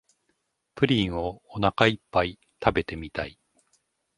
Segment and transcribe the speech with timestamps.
[0.73, 3.37] プリンをおなかいっぱい食べてみたい